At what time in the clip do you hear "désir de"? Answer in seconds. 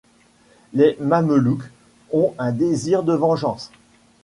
2.51-3.13